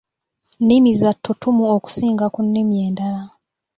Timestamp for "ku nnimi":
2.33-2.75